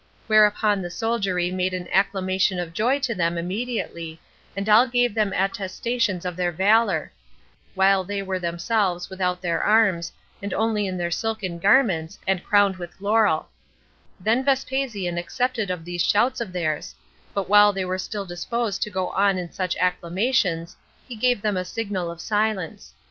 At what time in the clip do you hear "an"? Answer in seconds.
1.75-1.87